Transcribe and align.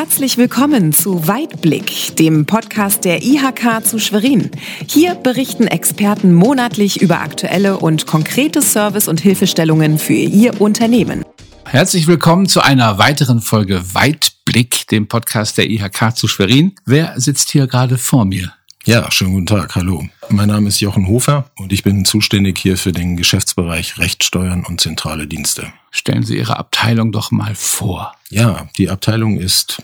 Herzlich 0.00 0.38
willkommen 0.38 0.92
zu 0.92 1.26
Weitblick, 1.26 2.14
dem 2.14 2.46
Podcast 2.46 3.04
der 3.04 3.24
IHK 3.24 3.84
zu 3.84 3.98
Schwerin. 3.98 4.48
Hier 4.86 5.16
berichten 5.16 5.66
Experten 5.66 6.34
monatlich 6.34 7.02
über 7.02 7.18
aktuelle 7.18 7.78
und 7.78 8.06
konkrete 8.06 8.62
Service- 8.62 9.08
und 9.08 9.18
Hilfestellungen 9.18 9.98
für 9.98 10.12
Ihr 10.12 10.60
Unternehmen. 10.60 11.24
Herzlich 11.64 12.06
willkommen 12.06 12.46
zu 12.46 12.60
einer 12.60 12.98
weiteren 12.98 13.40
Folge 13.40 13.82
Weitblick, 13.92 14.86
dem 14.86 15.08
Podcast 15.08 15.58
der 15.58 15.68
IHK 15.68 16.14
zu 16.14 16.28
Schwerin. 16.28 16.76
Wer 16.86 17.18
sitzt 17.18 17.50
hier 17.50 17.66
gerade 17.66 17.98
vor 17.98 18.24
mir? 18.24 18.52
Ja, 18.88 19.10
schönen 19.10 19.34
guten 19.34 19.44
Tag, 19.44 19.74
hallo. 19.74 20.08
Mein 20.30 20.48
Name 20.48 20.68
ist 20.68 20.80
Jochen 20.80 21.08
Hofer 21.08 21.50
und 21.58 21.74
ich 21.74 21.82
bin 21.82 22.06
zuständig 22.06 22.58
hier 22.58 22.78
für 22.78 22.90
den 22.90 23.18
Geschäftsbereich 23.18 23.98
Rechtssteuern 23.98 24.64
und 24.64 24.80
zentrale 24.80 25.26
Dienste. 25.26 25.70
Stellen 25.90 26.22
Sie 26.22 26.38
Ihre 26.38 26.56
Abteilung 26.56 27.12
doch 27.12 27.30
mal 27.30 27.54
vor. 27.54 28.14
Ja, 28.30 28.66
die 28.78 28.88
Abteilung 28.88 29.38
ist 29.38 29.82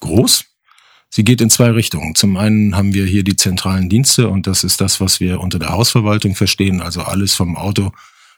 groß. 0.00 0.46
Sie 1.10 1.24
geht 1.24 1.42
in 1.42 1.50
zwei 1.50 1.72
Richtungen. 1.72 2.14
Zum 2.14 2.38
einen 2.38 2.74
haben 2.74 2.94
wir 2.94 3.04
hier 3.04 3.22
die 3.22 3.36
zentralen 3.36 3.90
Dienste 3.90 4.30
und 4.30 4.46
das 4.46 4.64
ist 4.64 4.80
das, 4.80 4.98
was 4.98 5.20
wir 5.20 5.40
unter 5.40 5.58
der 5.58 5.68
Hausverwaltung 5.68 6.34
verstehen, 6.34 6.80
also 6.80 7.02
alles 7.02 7.34
vom 7.34 7.54
Auto 7.54 7.92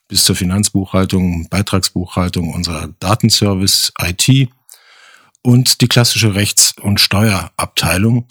bis 0.09 0.24
zur 0.24 0.34
Finanzbuchhaltung, 0.34 1.46
Beitragsbuchhaltung, 1.51 2.52
unserer 2.52 2.88
Datenservice, 2.98 3.92
IT 4.02 4.48
und 5.42 5.80
die 5.80 5.87
klassische 5.87 6.34
Rechts- 6.34 6.74
und 6.82 6.98
Steuerabteilung 6.98 8.27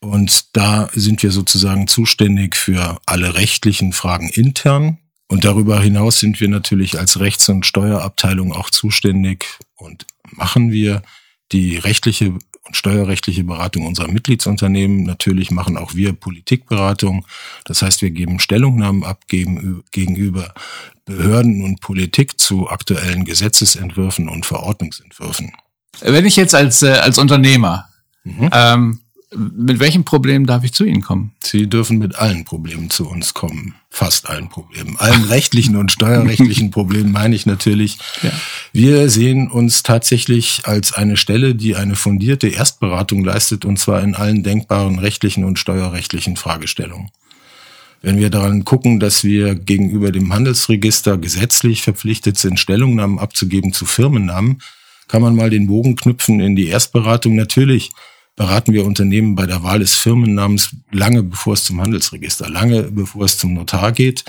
und 0.00 0.56
da 0.56 0.88
sind 0.92 1.22
wir 1.22 1.30
sozusagen 1.30 1.88
zuständig 1.88 2.56
für 2.56 2.98
alle 3.06 3.34
rechtlichen 3.34 3.92
Fragen 3.92 4.28
intern. 4.28 4.98
Und 5.28 5.44
darüber 5.44 5.80
hinaus 5.80 6.20
sind 6.20 6.40
wir 6.40 6.48
natürlich 6.48 6.98
als 6.98 7.20
Rechts- 7.20 7.48
und 7.48 7.66
Steuerabteilung 7.66 8.52
auch 8.52 8.70
zuständig 8.70 9.44
und 9.76 10.06
machen 10.30 10.72
wir 10.72 11.02
die 11.52 11.76
rechtliche 11.76 12.34
und 12.68 12.76
steuerrechtliche 12.76 13.44
Beratung 13.44 13.86
unserer 13.86 14.08
Mitgliedsunternehmen. 14.08 15.02
Natürlich 15.02 15.50
machen 15.50 15.76
auch 15.76 15.94
wir 15.94 16.12
Politikberatung. 16.12 17.26
Das 17.64 17.82
heißt, 17.82 18.02
wir 18.02 18.10
geben 18.10 18.40
Stellungnahmen 18.40 19.04
ab 19.04 19.26
geben 19.26 19.82
gegenüber 19.90 20.54
Behörden 21.04 21.64
und 21.64 21.80
Politik 21.80 22.38
zu 22.38 22.68
aktuellen 22.68 23.24
Gesetzesentwürfen 23.24 24.28
und 24.28 24.44
Verordnungsentwürfen. 24.44 25.52
Wenn 26.00 26.26
ich 26.26 26.36
jetzt 26.36 26.54
als, 26.54 26.82
äh, 26.82 26.90
als 26.90 27.18
Unternehmer 27.18 27.88
mhm. 28.24 28.50
ähm, 28.52 29.00
mit 29.34 29.78
welchem 29.78 30.04
Problem 30.04 30.46
darf 30.46 30.64
ich 30.64 30.72
zu 30.72 30.84
Ihnen 30.84 31.02
kommen? 31.02 31.32
Sie 31.44 31.68
dürfen 31.68 31.98
mit 31.98 32.16
allen 32.16 32.44
Problemen 32.44 32.88
zu 32.88 33.06
uns 33.06 33.34
kommen. 33.34 33.74
Fast 33.90 34.28
allen 34.28 34.48
Problemen. 34.48 34.96
Allen 34.98 35.24
rechtlichen 35.24 35.76
und 35.76 35.92
steuerrechtlichen 35.92 36.70
Problemen 36.70 37.12
meine 37.12 37.34
ich 37.34 37.44
natürlich. 37.44 37.98
Ja. 38.22 38.30
Wir 38.72 39.10
sehen 39.10 39.50
uns 39.50 39.82
tatsächlich 39.82 40.62
als 40.64 40.94
eine 40.94 41.16
Stelle, 41.16 41.54
die 41.54 41.76
eine 41.76 41.94
fundierte 41.94 42.48
Erstberatung 42.48 43.22
leistet, 43.22 43.64
und 43.66 43.78
zwar 43.78 44.02
in 44.02 44.14
allen 44.14 44.42
denkbaren 44.42 44.98
rechtlichen 44.98 45.44
und 45.44 45.58
steuerrechtlichen 45.58 46.36
Fragestellungen. 46.36 47.10
Wenn 48.00 48.18
wir 48.18 48.30
daran 48.30 48.64
gucken, 48.64 49.00
dass 49.00 49.24
wir 49.24 49.54
gegenüber 49.56 50.12
dem 50.12 50.32
Handelsregister 50.32 51.18
gesetzlich 51.18 51.82
verpflichtet 51.82 52.38
sind, 52.38 52.60
Stellungnahmen 52.60 53.18
abzugeben 53.18 53.72
zu 53.72 53.84
Firmennamen, 53.84 54.62
kann 55.08 55.22
man 55.22 55.34
mal 55.34 55.50
den 55.50 55.66
Bogen 55.66 55.96
knüpfen 55.96 56.40
in 56.40 56.54
die 56.54 56.68
Erstberatung. 56.68 57.34
Natürlich 57.34 57.90
beraten 58.38 58.72
wir 58.72 58.86
Unternehmen 58.86 59.34
bei 59.34 59.46
der 59.46 59.62
Wahl 59.64 59.80
des 59.80 59.94
Firmennamens 59.94 60.70
lange 60.92 61.22
bevor 61.24 61.54
es 61.54 61.64
zum 61.64 61.80
Handelsregister, 61.80 62.48
lange 62.48 62.84
bevor 62.84 63.24
es 63.24 63.36
zum 63.36 63.52
Notar 63.52 63.92
geht. 63.92 64.24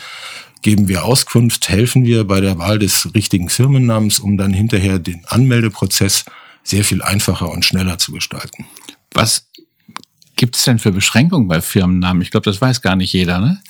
Geben 0.62 0.90
wir 0.90 1.06
Auskunft, 1.06 1.70
helfen 1.70 2.04
wir 2.04 2.26
bei 2.26 2.42
der 2.42 2.58
Wahl 2.58 2.80
des 2.80 3.14
richtigen 3.14 3.48
Firmennamens, 3.48 4.20
um 4.20 4.36
dann 4.36 4.52
hinterher 4.52 5.00
den 5.00 5.22
Anmeldeprozess 5.28 6.26
sehr 6.64 6.84
viel 6.84 7.02
einfacher 7.02 7.50
und 7.50 7.64
schneller 7.64 7.98
zu 8.00 8.12
gestalten. 8.12 8.66
Was 9.14 9.48
gibt's 10.36 10.66
denn 10.66 10.80
für 10.80 10.92
Beschränkungen 10.92 11.48
bei 11.48 11.62
Firmennamen? 11.62 12.22
Ich 12.24 12.32
glaube, 12.32 12.46
das 12.46 12.60
weiß 12.60 12.82
gar 12.82 12.96
nicht 12.96 13.14
jeder, 13.14 13.40
ne? 13.40 13.62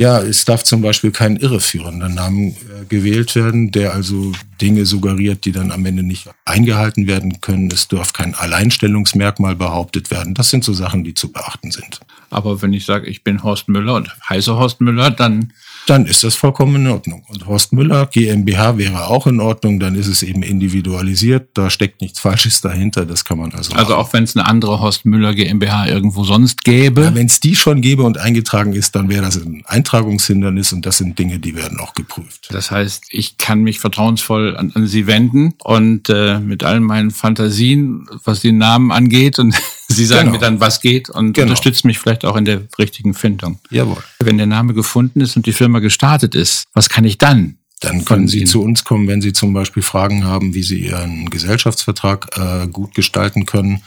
Ja, 0.00 0.22
es 0.22 0.46
darf 0.46 0.64
zum 0.64 0.80
Beispiel 0.80 1.10
kein 1.10 1.36
irreführender 1.36 2.08
Name 2.08 2.52
äh, 2.52 2.86
gewählt 2.88 3.34
werden, 3.34 3.70
der 3.70 3.92
also 3.92 4.32
Dinge 4.58 4.86
suggeriert, 4.86 5.44
die 5.44 5.52
dann 5.52 5.70
am 5.70 5.84
Ende 5.84 6.02
nicht 6.02 6.26
eingehalten 6.46 7.06
werden 7.06 7.42
können. 7.42 7.68
Es 7.70 7.86
darf 7.86 8.14
kein 8.14 8.34
Alleinstellungsmerkmal 8.34 9.56
behauptet 9.56 10.10
werden. 10.10 10.32
Das 10.32 10.48
sind 10.48 10.64
so 10.64 10.72
Sachen, 10.72 11.04
die 11.04 11.12
zu 11.12 11.30
beachten 11.30 11.70
sind. 11.70 12.00
Aber 12.30 12.62
wenn 12.62 12.72
ich 12.72 12.86
sage, 12.86 13.10
ich 13.10 13.24
bin 13.24 13.42
Horst 13.42 13.68
Müller 13.68 13.96
und 13.96 14.10
heiße 14.26 14.56
Horst 14.56 14.80
Müller, 14.80 15.10
dann 15.10 15.52
dann 15.86 16.06
ist 16.06 16.22
das 16.22 16.36
vollkommen 16.36 16.76
in 16.76 16.86
Ordnung. 16.86 17.24
Und 17.28 17.46
Horst 17.46 17.72
Müller, 17.72 18.06
GmbH 18.06 18.78
wäre 18.78 19.08
auch 19.08 19.26
in 19.26 19.40
Ordnung, 19.40 19.80
dann 19.80 19.94
ist 19.94 20.06
es 20.06 20.22
eben 20.22 20.42
individualisiert, 20.42 21.48
da 21.54 21.70
steckt 21.70 22.00
nichts 22.00 22.20
Falsches 22.20 22.60
dahinter, 22.60 23.06
das 23.06 23.24
kann 23.24 23.38
man 23.38 23.52
also. 23.52 23.72
Also 23.72 23.92
machen. 23.92 24.00
auch 24.00 24.12
wenn 24.12 24.24
es 24.24 24.36
eine 24.36 24.46
andere 24.46 24.80
Horst 24.80 25.04
Müller 25.04 25.34
GmbH 25.34 25.86
irgendwo 25.86 26.24
sonst 26.24 26.64
gäbe? 26.64 27.04
Ja, 27.04 27.14
wenn 27.14 27.26
es 27.26 27.40
die 27.40 27.56
schon 27.56 27.80
gäbe 27.80 28.02
und 28.02 28.18
eingetragen 28.18 28.72
ist, 28.72 28.94
dann 28.94 29.08
wäre 29.08 29.22
das 29.22 29.36
ein 29.36 29.62
Eintragungshindernis 29.66 30.72
und 30.72 30.86
das 30.86 30.98
sind 30.98 31.18
Dinge, 31.18 31.38
die 31.38 31.56
werden 31.56 31.80
auch 31.80 31.94
geprüft. 31.94 32.48
Das 32.50 32.70
heißt, 32.70 33.04
ich 33.10 33.36
kann 33.38 33.62
mich 33.62 33.80
vertrauensvoll 33.80 34.56
an, 34.56 34.72
an 34.74 34.86
Sie 34.86 35.06
wenden 35.06 35.54
und 35.64 36.08
äh, 36.08 36.38
mit 36.38 36.64
allen 36.64 36.82
meinen 36.82 37.10
Fantasien, 37.10 38.06
was 38.24 38.40
den 38.40 38.58
Namen 38.58 38.92
angeht 38.92 39.38
und 39.38 39.54
Sie 39.94 40.04
sagen 40.06 40.26
genau. 40.26 40.32
mir 40.32 40.38
dann, 40.38 40.60
was 40.60 40.80
geht 40.80 41.10
und 41.10 41.32
genau. 41.32 41.46
unterstützen 41.48 41.88
mich 41.88 41.98
vielleicht 41.98 42.24
auch 42.24 42.36
in 42.36 42.44
der 42.44 42.62
richtigen 42.78 43.14
Findung. 43.14 43.58
Jawohl. 43.70 44.02
Wenn 44.20 44.38
der 44.38 44.46
Name 44.46 44.74
gefunden 44.74 45.20
ist 45.20 45.36
und 45.36 45.46
die 45.46 45.52
Firma 45.52 45.80
gestartet 45.80 46.34
ist, 46.34 46.64
was 46.74 46.88
kann 46.88 47.04
ich 47.04 47.18
dann? 47.18 47.56
Dann 47.80 48.04
können 48.04 48.28
Sie 48.28 48.44
zu 48.44 48.62
uns 48.62 48.84
kommen, 48.84 49.08
wenn 49.08 49.22
Sie 49.22 49.32
zum 49.32 49.54
Beispiel 49.54 49.82
Fragen 49.82 50.24
haben, 50.24 50.54
wie 50.54 50.62
Sie 50.62 50.80
Ihren 50.80 51.30
Gesellschaftsvertrag 51.30 52.28
äh, 52.36 52.68
gut 52.68 52.94
gestalten 52.94 53.46
können. 53.46 53.82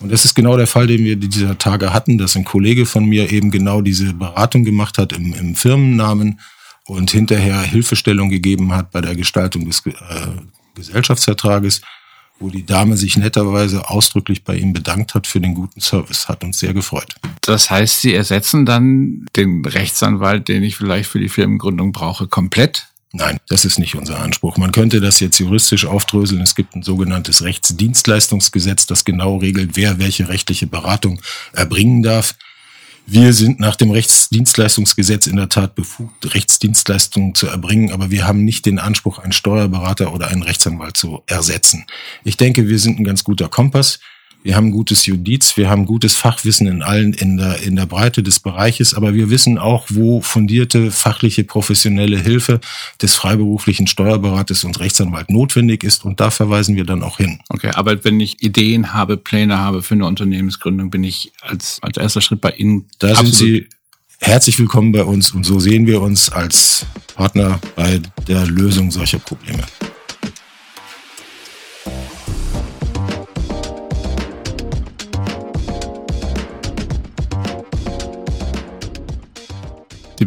Und 0.00 0.12
das 0.12 0.24
ist 0.24 0.34
genau 0.34 0.56
der 0.56 0.66
Fall, 0.66 0.86
den 0.86 1.02
wir 1.04 1.16
dieser 1.16 1.56
Tage 1.58 1.92
hatten, 1.92 2.18
dass 2.18 2.36
ein 2.36 2.44
Kollege 2.44 2.86
von 2.86 3.06
mir 3.06 3.32
eben 3.32 3.50
genau 3.50 3.80
diese 3.80 4.12
Beratung 4.12 4.64
gemacht 4.64 4.98
hat 4.98 5.12
im, 5.12 5.32
im 5.32 5.54
Firmennamen 5.54 6.40
und 6.84 7.10
hinterher 7.10 7.60
Hilfestellung 7.62 8.28
gegeben 8.28 8.72
hat 8.72 8.90
bei 8.90 9.00
der 9.00 9.16
Gestaltung 9.16 9.64
des 9.64 9.82
äh, 9.86 9.92
Gesellschaftsvertrages 10.74 11.80
wo 12.40 12.50
die 12.50 12.64
Dame 12.64 12.96
sich 12.96 13.16
netterweise 13.16 13.88
ausdrücklich 13.88 14.44
bei 14.44 14.56
ihm 14.56 14.72
bedankt 14.72 15.14
hat 15.14 15.26
für 15.26 15.40
den 15.40 15.54
guten 15.54 15.80
Service. 15.80 16.28
Hat 16.28 16.44
uns 16.44 16.58
sehr 16.58 16.74
gefreut. 16.74 17.14
Das 17.42 17.70
heißt, 17.70 18.00
Sie 18.00 18.14
ersetzen 18.14 18.66
dann 18.66 19.26
den 19.36 19.64
Rechtsanwalt, 19.64 20.48
den 20.48 20.62
ich 20.62 20.76
vielleicht 20.76 21.10
für 21.10 21.20
die 21.20 21.28
Firmengründung 21.28 21.92
brauche, 21.92 22.28
komplett? 22.28 22.88
Nein, 23.12 23.38
das 23.48 23.64
ist 23.64 23.78
nicht 23.78 23.94
unser 23.94 24.20
Anspruch. 24.20 24.58
Man 24.58 24.70
könnte 24.70 25.00
das 25.00 25.18
jetzt 25.20 25.38
juristisch 25.38 25.86
aufdröseln. 25.86 26.42
Es 26.42 26.54
gibt 26.54 26.76
ein 26.76 26.82
sogenanntes 26.82 27.42
Rechtsdienstleistungsgesetz, 27.42 28.86
das 28.86 29.04
genau 29.06 29.38
regelt, 29.38 29.76
wer 29.76 29.98
welche 29.98 30.28
rechtliche 30.28 30.66
Beratung 30.66 31.20
erbringen 31.54 32.02
darf. 32.02 32.34
Wir 33.10 33.32
sind 33.32 33.58
nach 33.58 33.74
dem 33.74 33.90
Rechtsdienstleistungsgesetz 33.90 35.26
in 35.26 35.36
der 35.36 35.48
Tat 35.48 35.74
befugt, 35.74 36.34
Rechtsdienstleistungen 36.34 37.34
zu 37.34 37.46
erbringen, 37.46 37.90
aber 37.90 38.10
wir 38.10 38.28
haben 38.28 38.44
nicht 38.44 38.66
den 38.66 38.78
Anspruch, 38.78 39.18
einen 39.18 39.32
Steuerberater 39.32 40.12
oder 40.12 40.28
einen 40.28 40.42
Rechtsanwalt 40.42 40.98
zu 40.98 41.22
ersetzen. 41.24 41.86
Ich 42.22 42.36
denke, 42.36 42.68
wir 42.68 42.78
sind 42.78 43.00
ein 43.00 43.04
ganz 43.04 43.24
guter 43.24 43.48
Kompass. 43.48 43.98
Wir 44.42 44.54
haben 44.54 44.70
gutes 44.70 45.04
Judiz, 45.06 45.56
wir 45.56 45.68
haben 45.68 45.84
gutes 45.84 46.16
Fachwissen 46.16 46.68
in 46.68 46.82
allen, 46.82 47.12
in 47.12 47.36
der, 47.36 47.60
in 47.62 47.74
der 47.74 47.86
Breite 47.86 48.22
des 48.22 48.38
Bereiches, 48.38 48.94
aber 48.94 49.12
wir 49.14 49.30
wissen 49.30 49.58
auch, 49.58 49.86
wo 49.90 50.20
fundierte, 50.20 50.90
fachliche, 50.92 51.42
professionelle 51.42 52.18
Hilfe 52.18 52.60
des 53.02 53.16
freiberuflichen 53.16 53.88
Steuerberaters 53.88 54.62
und 54.62 54.78
Rechtsanwalt 54.78 55.28
notwendig 55.28 55.82
ist 55.82 56.04
und 56.04 56.20
da 56.20 56.30
verweisen 56.30 56.76
wir 56.76 56.84
dann 56.84 57.02
auch 57.02 57.18
hin. 57.18 57.40
Okay, 57.48 57.70
aber 57.74 58.04
wenn 58.04 58.20
ich 58.20 58.42
Ideen 58.42 58.92
habe, 58.94 59.16
Pläne 59.16 59.58
habe 59.58 59.82
für 59.82 59.94
eine 59.94 60.06
Unternehmensgründung, 60.06 60.90
bin 60.90 61.02
ich 61.02 61.32
als, 61.40 61.78
als 61.82 61.96
erster 61.96 62.20
Schritt 62.20 62.40
bei 62.40 62.52
Ihnen. 62.52 62.86
Da 63.00 63.16
sind 63.16 63.34
Sie 63.34 63.66
herzlich 64.20 64.58
willkommen 64.58 64.92
bei 64.92 65.02
uns 65.02 65.32
und 65.32 65.44
so 65.44 65.58
sehen 65.58 65.86
wir 65.86 66.00
uns 66.00 66.30
als 66.30 66.86
Partner 67.16 67.58
bei 67.74 68.00
der 68.26 68.46
Lösung 68.46 68.90
solcher 68.92 69.18
Probleme. 69.18 69.64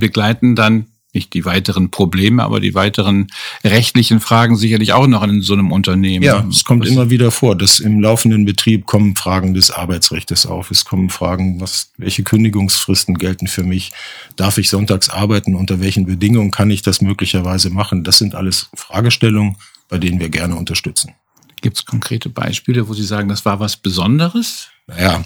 Begleiten 0.01 0.55
dann 0.57 0.87
nicht 1.13 1.33
die 1.33 1.43
weiteren 1.43 1.91
Probleme, 1.91 2.43
aber 2.43 2.59
die 2.59 2.73
weiteren 2.73 3.27
rechtlichen 3.63 4.21
Fragen 4.21 4.55
sicherlich 4.55 4.93
auch 4.93 5.07
noch 5.07 5.23
in 5.23 5.41
so 5.41 5.53
einem 5.53 5.71
Unternehmen. 5.71 6.23
Ja, 6.23 6.45
es 6.49 6.63
kommt 6.63 6.83
was 6.83 6.89
immer 6.89 7.09
wieder 7.09 7.31
vor, 7.31 7.57
dass 7.57 7.79
im 7.79 7.99
laufenden 7.99 8.45
Betrieb 8.45 8.85
kommen 8.85 9.15
Fragen 9.15 9.53
des 9.53 9.71
Arbeitsrechts 9.71 10.45
auf. 10.45 10.71
Es 10.71 10.85
kommen 10.85 11.09
Fragen, 11.09 11.59
was, 11.59 11.91
welche 11.97 12.23
Kündigungsfristen 12.23 13.17
gelten 13.17 13.47
für 13.47 13.63
mich? 13.63 13.91
Darf 14.37 14.57
ich 14.57 14.69
sonntags 14.69 15.09
arbeiten? 15.09 15.55
Unter 15.55 15.81
welchen 15.81 16.05
Bedingungen 16.05 16.51
kann 16.51 16.71
ich 16.71 16.81
das 16.81 17.01
möglicherweise 17.01 17.69
machen? 17.69 18.05
Das 18.05 18.17
sind 18.17 18.33
alles 18.33 18.69
Fragestellungen, 18.73 19.57
bei 19.89 19.97
denen 19.97 20.19
wir 20.19 20.29
gerne 20.29 20.55
unterstützen. 20.55 21.13
Gibt 21.59 21.77
es 21.77 21.85
konkrete 21.85 22.29
Beispiele, 22.29 22.87
wo 22.87 22.93
Sie 22.93 23.03
sagen, 23.03 23.27
das 23.27 23.43
war 23.43 23.59
was 23.59 23.75
Besonderes? 23.75 24.69
Naja, 24.87 25.25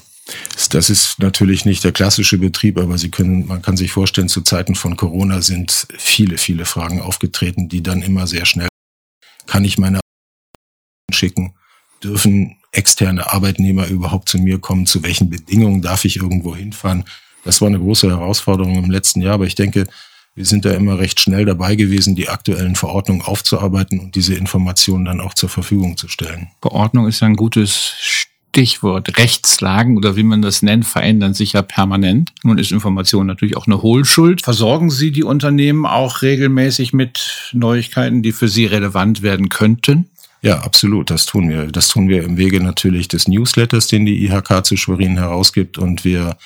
das 0.72 0.90
ist 0.90 1.20
natürlich 1.20 1.66
nicht 1.66 1.84
der 1.84 1.92
klassische 1.92 2.38
Betrieb, 2.38 2.78
aber 2.78 2.98
Sie 2.98 3.12
können, 3.12 3.48
man 3.48 3.62
kann 3.62 3.78
sich 3.78 3.92
vorstellen, 3.92 4.30
zu 4.30 4.42
Zeiten 4.42 4.76
von 4.76 4.98
Corona 4.98 5.42
sind 5.42 5.88
viele, 5.98 6.38
viele 6.38 6.66
Fragen 6.66 7.02
aufgetreten, 7.02 7.70
die 7.70 7.84
dann 7.84 8.02
immer 8.02 8.26
sehr 8.26 8.46
schnell, 8.46 8.68
kann 9.46 9.64
ich 9.64 9.78
meine 9.78 10.00
schicken, 11.12 11.54
dürfen 12.04 12.58
externe 12.72 13.32
Arbeitnehmer 13.32 13.88
überhaupt 13.88 14.30
zu 14.30 14.38
mir 14.38 14.60
kommen, 14.60 14.86
zu 14.86 15.04
welchen 15.04 15.30
Bedingungen 15.30 15.82
darf 15.82 16.06
ich 16.06 16.18
irgendwo 16.18 16.56
hinfahren. 16.56 17.06
Das 17.44 17.62
war 17.62 17.68
eine 17.68 17.80
große 17.80 18.10
Herausforderung 18.10 18.84
im 18.84 18.92
letzten 18.92 19.22
Jahr, 19.22 19.36
aber 19.36 19.46
ich 19.46 19.56
denke, 19.56 19.88
wir 20.34 20.46
sind 20.46 20.66
da 20.66 20.72
immer 20.72 21.00
recht 21.00 21.22
schnell 21.22 21.46
dabei 21.46 21.76
gewesen, 21.76 22.16
die 22.16 22.28
aktuellen 22.28 22.76
Verordnungen 22.76 23.22
aufzuarbeiten 23.22 24.00
und 24.00 24.16
diese 24.16 24.36
Informationen 24.36 25.06
dann 25.06 25.22
auch 25.22 25.34
zur 25.34 25.48
Verfügung 25.48 25.96
zu 25.96 26.10
stellen. 26.10 26.50
Verordnung 26.62 27.08
ist 27.08 27.24
ein 27.24 27.38
gutes 27.38 27.94
Stichwort. 28.56 29.18
Rechtslagen 29.18 29.98
oder 29.98 30.16
wie 30.16 30.24
man 30.24 30.42
das 30.42 30.62
nennt, 30.62 30.86
verändern 30.86 31.34
sich 31.34 31.52
ja 31.52 31.62
permanent. 31.62 32.32
Nun 32.42 32.58
ist 32.58 32.72
Information 32.72 33.28
natürlich 33.28 33.58
auch 33.58 33.68
eine 33.68 33.82
Hohlschuld. 33.82 34.44
Versorgen 34.44 34.90
Sie 34.90 35.12
die 35.12 35.26
Unternehmen 35.26 35.86
auch 35.86 36.22
regelmäßig 36.22 36.94
mit 36.94 37.52
Neuigkeiten, 37.52 38.24
die 38.24 38.32
für 38.32 38.48
Sie 38.48 38.66
relevant 38.66 39.22
werden 39.22 39.50
könnten? 39.50 40.10
Ja, 40.42 40.60
absolut. 40.60 41.10
Das 41.10 41.26
tun 41.26 41.50
wir. 41.50 41.66
Das 41.66 41.90
tun 41.90 42.08
wir 42.08 42.24
im 42.24 42.38
Wege 42.38 42.64
natürlich 42.64 43.10
des 43.10 43.28
Newsletters, 43.28 43.88
den 43.88 44.06
die 44.06 44.24
IHK 44.24 44.66
zu 44.66 44.78
Schwerin 44.78 45.18
herausgibt. 45.18 45.78
Und 45.78 46.06
wir 46.06 46.38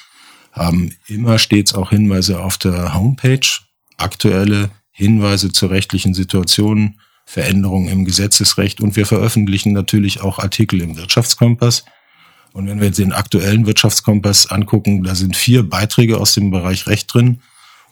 haben 0.52 0.96
immer 1.06 1.38
stets 1.38 1.76
auch 1.76 1.92
Hinweise 1.92 2.42
auf 2.44 2.58
der 2.58 2.96
Homepage, 2.96 3.48
aktuelle 3.98 4.72
Hinweise 4.90 5.52
zu 5.52 5.68
rechtlichen 5.68 6.16
Situationen, 6.16 7.00
Veränderungen 7.28 7.88
im 7.90 8.06
Gesetzesrecht 8.06 8.82
und 8.82 8.96
wir 8.96 9.06
veröffentlichen 9.06 9.74
natürlich 9.74 10.22
auch 10.22 10.40
Artikel 10.40 10.82
im 10.82 10.98
Wirtschaftskompass. 10.98 11.84
Und 12.54 12.68
wenn 12.68 12.80
wir 12.80 12.88
jetzt 12.88 13.00
den 13.00 13.13
aktuellen 13.13 13.66
Wirtschaftskompass 13.66 14.48
angucken, 14.48 15.04
da 15.04 15.16
sind 15.16 15.36
vier 15.36 15.68
Beiträge 15.68 16.18
aus 16.18 16.34
dem 16.34 16.51
Bereich 16.51 16.88
Recht 16.88 17.13
drin. 17.13 17.42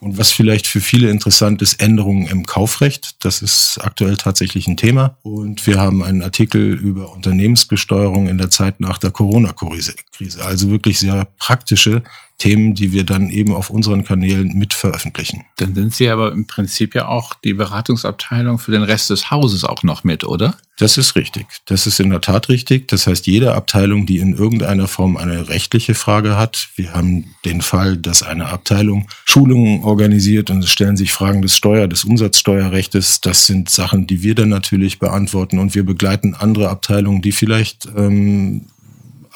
Und 0.00 0.16
was 0.16 0.30
vielleicht 0.30 0.68
für 0.68 0.80
viele 0.80 1.10
interessant 1.10 1.60
ist, 1.60 1.80
Änderungen 1.80 2.26
im 2.26 2.46
Kaufrecht. 2.46 3.16
Das 3.20 3.42
ist 3.42 3.78
aktuell 3.82 4.16
tatsächlich 4.16 4.68
ein 4.68 4.76
Thema. 4.76 5.18
Und 5.22 5.66
wir 5.66 5.78
haben 5.78 6.04
einen 6.04 6.22
Artikel 6.22 6.72
über 6.74 7.12
Unternehmensbesteuerung 7.12 8.28
in 8.28 8.38
der 8.38 8.50
Zeit 8.50 8.78
nach 8.78 8.98
der 8.98 9.10
Corona-Krise. 9.10 9.94
Also 10.40 10.70
wirklich 10.70 11.00
sehr 11.00 11.26
praktische 11.38 12.04
Themen, 12.38 12.74
die 12.74 12.92
wir 12.92 13.04
dann 13.04 13.30
eben 13.30 13.52
auf 13.52 13.68
unseren 13.68 14.04
Kanälen 14.04 14.56
mit 14.56 14.72
veröffentlichen. 14.72 15.44
Dann 15.56 15.74
sind 15.74 15.94
Sie 15.94 16.08
aber 16.08 16.32
im 16.32 16.46
Prinzip 16.46 16.94
ja 16.94 17.08
auch 17.08 17.34
die 17.34 17.52
Beratungsabteilung 17.52 18.58
für 18.58 18.70
den 18.70 18.84
Rest 18.84 19.10
des 19.10 19.30
Hauses 19.30 19.64
auch 19.64 19.82
noch 19.82 20.04
mit, 20.04 20.22
oder? 20.22 20.56
Das 20.78 20.96
ist 20.96 21.16
richtig. 21.16 21.46
Das 21.66 21.88
ist 21.88 21.98
in 21.98 22.10
der 22.10 22.20
Tat 22.20 22.48
richtig. 22.48 22.86
Das 22.86 23.08
heißt, 23.08 23.26
jede 23.26 23.54
Abteilung, 23.54 24.06
die 24.06 24.18
in 24.18 24.36
irgendeiner 24.36 24.86
Form 24.86 25.16
eine 25.16 25.48
rechtliche 25.48 25.94
Frage 25.94 26.36
hat, 26.36 26.68
wir 26.76 26.92
haben 26.92 27.34
den 27.44 27.60
Fall, 27.60 27.96
dass 27.96 28.22
eine 28.22 28.46
Abteilung 28.46 29.08
Schulungen 29.24 29.82
organisiert 29.82 30.50
und 30.50 30.62
es 30.62 30.70
stellen 30.70 30.96
sich 30.96 31.10
Fragen 31.10 31.42
des 31.42 31.56
Steuer, 31.56 31.88
des 31.88 32.04
Umsatzsteuerrechtes. 32.04 33.20
Das 33.20 33.46
sind 33.46 33.68
Sachen, 33.68 34.06
die 34.06 34.22
wir 34.22 34.36
dann 34.36 34.50
natürlich 34.50 35.00
beantworten 35.00 35.58
und 35.58 35.74
wir 35.74 35.84
begleiten 35.84 36.34
andere 36.34 36.68
Abteilungen, 36.68 37.22
die 37.22 37.32
vielleicht 37.32 37.88
ähm, 37.96 38.66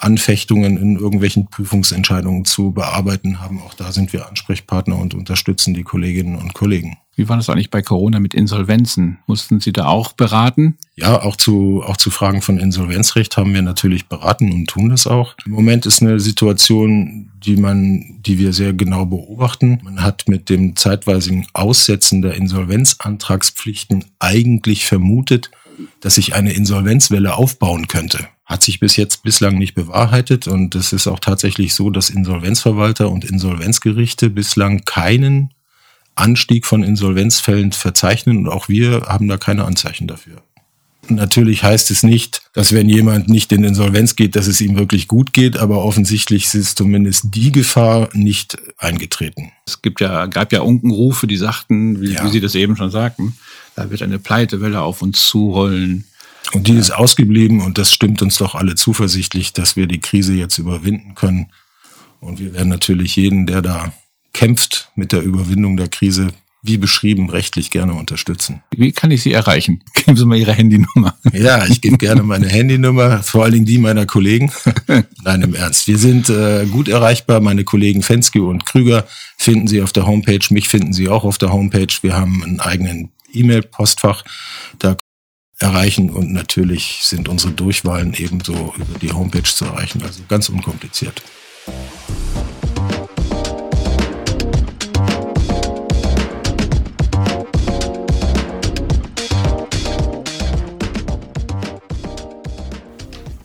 Anfechtungen 0.03 0.77
in 0.77 0.97
irgendwelchen 0.97 1.49
Prüfungsentscheidungen 1.49 2.45
zu 2.45 2.73
bearbeiten 2.73 3.41
haben. 3.41 3.61
Auch 3.63 3.75
da 3.75 3.93
sind 3.93 4.13
wir 4.13 4.29
Ansprechpartner 4.29 4.99
und 4.99 5.15
unterstützen 5.15 5.75
die 5.75 5.85
Kolleginnen 5.85 6.37
und 6.37 6.55
Kollegen. 6.55 6.99
Wie 7.15 7.29
war 7.29 7.37
das 7.37 7.51
eigentlich 7.51 7.71
bei 7.71 7.83
Corona 7.83 8.21
mit 8.21 8.33
Insolvenzen? 8.33 9.19
Mussten 9.27 9.61
Sie 9.61 9.73
da 9.73 9.87
auch 9.87 10.13
beraten? 10.13 10.79
Ja, 10.97 11.23
auch 11.23 11.37
zu, 11.37 11.83
auch 11.87 11.99
zu 11.99 12.11
Fragen 12.11 12.41
von 12.41 12.59
Insolvenzrecht 12.59 13.37
haben 13.37 13.53
wir 13.53 13.61
natürlich 13.61 14.07
beraten 14.09 14.51
und 14.51 14.69
tun 14.69 14.89
das 14.89 15.07
auch. 15.07 15.35
Im 15.45 15.53
Moment 15.53 15.85
ist 15.85 16.01
eine 16.01 16.21
Situation, 16.21 17.31
die 17.35 17.57
man, 17.57 18.19
die 18.23 18.39
wir 18.39 18.55
sehr 18.55 18.73
genau 18.73 19.05
beobachten. 19.05 19.81
Man 19.85 20.03
hat 20.03 20.27
mit 20.27 20.49
dem 20.49 20.75
zeitweisigen 20.75 21.47
Aussetzen 21.53 22.23
der 22.23 22.35
Insolvenzantragspflichten 22.35 24.07
eigentlich 24.19 24.87
vermutet, 24.87 25.51
dass 26.01 26.15
sich 26.15 26.35
eine 26.35 26.55
Insolvenzwelle 26.55 27.35
aufbauen 27.37 27.89
könnte 27.89 28.27
hat 28.53 28.63
sich 28.63 28.81
bis 28.81 28.97
jetzt 28.97 29.23
bislang 29.23 29.59
nicht 29.59 29.75
bewahrheitet 29.75 30.47
und 30.47 30.75
es 30.75 30.93
ist 30.93 31.07
auch 31.07 31.19
tatsächlich 31.19 31.75
so, 31.75 31.91
dass 31.91 32.11
Insolvenzverwalter 32.11 33.11
und 33.11 33.25
Insolvenzgerichte 33.25 34.29
bislang 34.29 34.85
keinen 34.85 35.55
Anstieg 36.15 36.67
von 36.67 36.83
Insolvenzfällen 36.83 37.73
verzeichnen 37.73 38.37
und 38.39 38.49
auch 38.49 38.69
wir 38.69 39.07
haben 39.09 39.27
da 39.27 39.39
keine 39.39 39.65
Anzeichen 39.65 40.07
dafür. 40.07 40.43
Natürlich 41.09 41.65
heißt 41.65 41.91
es 41.91 42.03
nicht, 42.03 42.43
dass 42.53 42.73
wenn 42.73 42.89
jemand 42.89 43.29
nicht 43.29 43.51
in 43.51 43.65
Insolvenz 43.65 44.15
geht, 44.15 44.37
dass 44.37 44.47
es 44.47 44.61
ihm 44.61 44.77
wirklich 44.77 45.09
gut 45.09 45.33
geht, 45.33 45.57
aber 45.57 45.83
offensichtlich 45.83 46.55
ist 46.55 46.79
zumindest 46.79 47.35
die 47.35 47.51
Gefahr 47.51 48.09
nicht 48.13 48.57
eingetreten. 48.79 49.51
Es 49.67 49.83
gibt 49.83 50.01
ja, 50.01 50.27
gab 50.27 50.53
ja 50.53 50.61
Unkenrufe, 50.61 51.27
die 51.27 51.39
sagten, 51.39 52.01
wie, 52.01 52.13
ja. 52.13 52.25
wie 52.25 52.31
Sie 52.31 52.41
das 52.41 52.55
eben 52.55 52.77
schon 52.77 52.91
sagten, 52.91 53.37
da 53.75 53.91
wird 53.91 54.03
eine 54.03 54.19
Pleitewelle 54.19 54.81
auf 54.83 55.03
uns 55.03 55.27
zurollen. 55.27 56.05
Und 56.53 56.69
die 56.69 56.77
ist 56.77 56.91
ausgeblieben 56.91 57.61
und 57.61 57.79
das 57.79 57.93
stimmt 57.93 58.23
uns 58.23 58.37
doch 58.37 58.55
alle 58.55 58.75
zuversichtlich, 58.75 59.53
dass 59.53 59.77
wir 59.77 59.87
die 59.87 60.01
Krise 60.01 60.35
jetzt 60.35 60.59
überwinden 60.59 61.15
können. 61.15 61.51
Und 62.21 62.39
wir 62.39 62.53
werden 62.55 62.69
natürlich 62.69 63.17
jeden, 63.17 63.47
der 63.47 63.63
da 63.63 63.93
kämpft 64.33 64.91
mit 64.95 65.13
der 65.13 65.23
Überwindung 65.23 65.77
der 65.77 65.89
Krise, 65.89 66.29
wie 66.65 66.79
beschrieben, 66.79 67.29
rechtlich 67.29 67.73
gerne 67.73 67.95
unterstützen. 67.95 68.63
Wie 68.71 68.93
kann 68.93 69.11
ich 69.11 69.23
Sie 69.23 69.33
erreichen? 69.33 69.83
Geben 69.95 70.17
Sie 70.17 70.25
mal 70.25 70.39
Ihre 70.39 70.53
Handynummer. 70.53 71.19
Ja, 71.33 71.67
ich 71.67 71.81
gebe 71.81 71.99
gerne 71.99 72.23
meine 72.23 72.49
Handynummer, 72.51 73.23
vor 73.23 73.43
allen 73.43 73.55
Dingen 73.55 73.67
die 73.67 73.79
meiner 73.79 74.07
Kollegen. 74.07 74.53
Nein, 75.25 75.43
im 75.43 75.55
Ernst. 75.55 75.89
Wir 75.89 75.99
sind 75.99 76.31
äh, 76.31 76.67
gut 76.67 76.89
erreichbar. 76.89 77.41
Meine 77.41 77.65
Kollegen 77.65 78.03
Fenske 78.03 78.43
und 78.43 78.65
Krüger 78.65 79.07
finden 79.37 79.67
Sie 79.67 79.83
auf 79.83 79.93
der 79.93 80.07
Homepage. 80.07 80.47
Mich 80.51 80.69
finden 80.69 80.93
Sie 80.93 81.09
auch 81.09 81.25
auf 81.25 81.39
der 81.39 81.53
Homepage. 81.53 81.93
Wir 82.03 82.15
haben 82.15 82.45
einen 82.45 82.61
eigenen 82.61 83.11
E-Mail-Postfach. 83.33 84.25
Da 84.79 84.99
erreichen 85.63 86.11
und 86.11 86.33
natürlich 86.33 87.01
sind 87.03 87.29
unsere 87.29 87.53
Durchwahlen 87.53 88.15
ebenso 88.15 88.75
über 88.77 88.99
die 89.01 89.13
Homepage 89.13 89.43
zu 89.45 89.65
erreichen, 89.65 90.03
also 90.03 90.23
ganz 90.29 90.49
unkompliziert. 90.49 91.23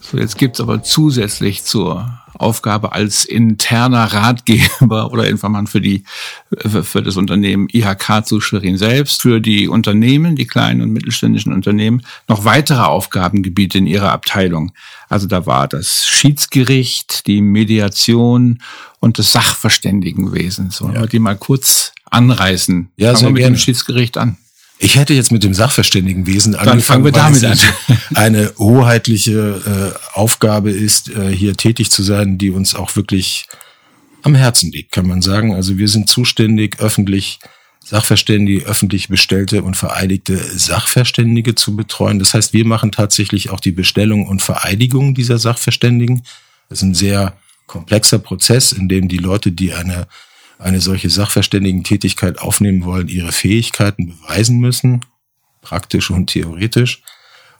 So, 0.01 0.17
jetzt 0.17 0.37
gibt's 0.37 0.59
aber 0.59 0.81
zusätzlich 0.83 1.63
zur 1.63 2.19
Aufgabe 2.37 2.93
als 2.93 3.25
interner 3.25 4.05
Ratgeber 4.13 5.11
oder 5.11 5.27
Informant 5.27 5.69
für 5.69 5.81
die 5.81 6.03
für 6.65 7.01
das 7.01 7.17
Unternehmen 7.17 7.67
IHK 7.71 8.25
zu 8.25 8.41
Schwerin 8.41 8.77
selbst, 8.77 9.21
für 9.21 9.41
die 9.41 9.67
Unternehmen, 9.67 10.35
die 10.35 10.47
kleinen 10.47 10.81
und 10.81 10.91
mittelständischen 10.91 11.53
Unternehmen, 11.53 12.03
noch 12.27 12.45
weitere 12.45 12.83
Aufgabengebiete 12.83 13.77
in 13.77 13.87
ihrer 13.87 14.11
Abteilung. 14.11 14.71
Also 15.09 15.27
da 15.27 15.45
war 15.45 15.67
das 15.67 16.07
Schiedsgericht, 16.07 17.27
die 17.27 17.41
Mediation 17.41 18.59
und 18.99 19.19
das 19.19 19.31
Sachverständigenwesen. 19.31 20.71
Sollen 20.71 20.95
ja. 20.95 21.01
wir 21.01 21.07
die 21.07 21.19
mal 21.19 21.37
kurz 21.37 21.93
anreißen? 22.09 22.89
Ja, 22.97 23.07
Fangen 23.07 23.17
sehr 23.17 23.27
wir 23.27 23.33
mit 23.33 23.41
gerne. 23.41 23.55
dem 23.55 23.59
Schiedsgericht 23.59 24.17
an. 24.17 24.37
Ich 24.79 24.95
hätte 24.95 25.13
jetzt 25.13 25.31
mit 25.31 25.43
dem 25.43 25.53
Sachverständigenwesen 25.53 26.53
Dann 26.53 26.69
angefangen, 26.69 26.81
fangen 26.81 27.05
wir 27.05 27.11
damit 27.11 27.43
an. 27.43 27.57
eine 28.15 28.53
hoheitliche 28.57 29.95
äh, 29.95 30.17
Aufgabe 30.17 30.71
ist, 30.71 31.09
äh, 31.09 31.31
hier 31.31 31.55
tätig 31.55 31.89
zu 31.89 32.03
sein, 32.03 32.37
die 32.37 32.51
uns 32.51 32.75
auch 32.75 32.95
wirklich 32.95 33.47
am 34.21 34.35
Herzen 34.35 34.71
liegt, 34.71 34.91
kann 34.91 35.07
man 35.07 35.21
sagen. 35.21 35.55
Also 35.55 35.77
wir 35.77 35.87
sind 35.87 36.09
zuständig, 36.09 36.79
öffentlich 36.79 37.39
Sachverständige, 37.83 38.65
öffentlich 38.65 39.07
bestellte 39.07 39.63
und 39.63 39.77
vereidigte 39.77 40.37
Sachverständige 40.37 41.55
zu 41.55 41.75
betreuen. 41.75 42.19
Das 42.19 42.33
heißt, 42.33 42.51
wir 42.51 42.65
machen 42.65 42.91
tatsächlich 42.91 43.49
auch 43.49 43.61
die 43.61 43.71
Bestellung 43.71 44.27
und 44.27 44.41
Vereidigung 44.41 45.15
dieser 45.15 45.37
Sachverständigen. 45.37 46.23
Das 46.67 46.79
ist 46.79 46.83
ein 46.83 46.93
sehr 46.93 47.37
komplexer 47.65 48.19
Prozess, 48.19 48.73
in 48.73 48.89
dem 48.89 49.07
die 49.07 49.17
Leute, 49.17 49.53
die 49.53 49.73
eine 49.73 50.07
eine 50.59 50.81
solche 50.81 51.09
Sachverständigen-Tätigkeit 51.09 52.39
aufnehmen 52.39 52.83
wollen, 52.85 53.07
ihre 53.07 53.31
Fähigkeiten 53.31 54.07
beweisen 54.07 54.59
müssen, 54.59 55.01
praktisch 55.61 56.09
und 56.09 56.27
theoretisch. 56.27 57.03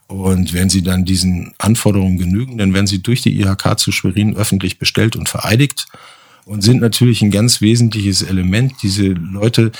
Und 0.08 0.54
wenn 0.54 0.70
sie 0.70 0.84
dann 0.84 1.06
diesen 1.06 1.54
Anforderungen 1.58 2.18
genügen, 2.18 2.58
dann 2.58 2.74
werden 2.74 2.88
sie 2.88 3.04
durch 3.04 3.22
die 3.22 3.40
IHK 3.40 3.78
zu 3.78 3.92
Schwerin 3.92 4.36
öffentlich 4.36 4.80
bestellt 4.80 5.16
und 5.16 5.28
vereidigt 5.28 5.88
und 6.46 6.62
sind 6.62 6.80
natürlich 6.80 7.22
ein 7.22 7.32
ganz 7.32 7.60
wesentliches 7.60 8.22
Element. 8.22 8.76
Diese 8.82 9.08
Leute 9.08 9.74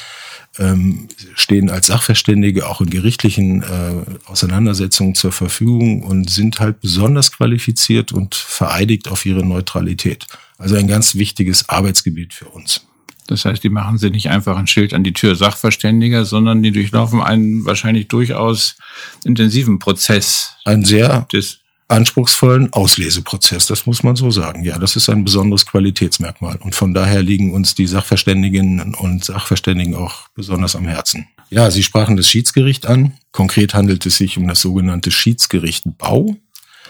ähm, 0.60 1.08
stehen 1.36 1.70
als 1.70 1.88
Sachverständige 1.88 2.68
auch 2.68 2.82
in 2.82 2.90
gerichtlichen 2.90 3.64
äh, 3.64 4.04
Auseinandersetzungen 4.26 5.16
zur 5.16 5.32
Verfügung 5.32 6.04
und 6.04 6.30
sind 6.30 6.60
halt 6.60 6.82
besonders 6.82 7.32
qualifiziert 7.32 8.12
und 8.12 8.36
vereidigt 8.36 9.08
auf 9.08 9.26
ihre 9.26 9.46
Neutralität. 9.46 10.28
Also 10.58 10.76
ein 10.76 10.88
ganz 10.88 11.16
wichtiges 11.16 11.70
Arbeitsgebiet 11.70 12.34
für 12.34 12.50
uns. 12.50 12.87
Das 13.28 13.46
heißt, 13.46 13.64
die 13.64 13.70
machen 13.70 13.98
sie 13.98 14.10
nicht 14.10 14.30
einfach 14.30 14.58
ein 14.58 14.68
Schild 14.68 14.94
an 14.94 15.04
die 15.04 15.14
Tür 15.14 15.36
Sachverständiger, 15.36 16.26
sondern 16.26 16.64
die 16.64 16.72
durchlaufen 16.72 17.22
einen 17.22 17.66
wahrscheinlich 17.66 18.08
durchaus 18.08 18.78
intensiven 19.24 19.80
Prozess. 19.80 20.56
Ein 20.66 20.84
sehr 20.84 21.28
des 21.32 21.60
anspruchsvollen 21.90 22.74
Ausleseprozess, 22.74 23.68
das 23.68 23.86
muss 23.86 24.04
man 24.04 24.16
so 24.16 24.30
sagen. 24.32 24.64
Ja, 24.64 24.78
das 24.78 24.96
ist 24.96 25.10
ein 25.10 25.24
besonderes 25.24 25.66
Qualitätsmerkmal. 25.66 26.58
Und 26.58 26.76
von 26.76 26.94
daher 26.94 27.22
liegen 27.22 27.54
uns 27.54 27.76
die 27.76 27.88
Sachverständigen 27.88 28.96
und 28.96 29.24
Sachverständigen 29.24 29.96
auch 29.96 30.28
besonders 30.36 30.76
am 30.76 30.86
Herzen. 30.86 31.28
Ja, 31.50 31.72
Sie 31.72 31.84
sprachen 31.84 32.18
das 32.18 32.30
Schiedsgericht 32.30 32.88
an. 32.88 33.14
Konkret 33.32 33.74
handelt 33.74 34.06
es 34.06 34.18
sich 34.18 34.38
um 34.38 34.48
das 34.48 34.62
sogenannte 34.62 35.12
Schiedsgericht 35.12 35.86
Bau. 35.98 36.36